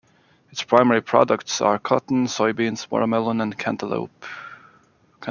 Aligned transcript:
Its 0.51 0.63
primary 0.63 0.99
products 0.99 1.61
are 1.61 1.77
cotton, 1.77 2.25
soybeans, 2.25 2.89
watermelon 2.89 3.39
and 3.39 3.55
cantaloupe. 3.55 4.25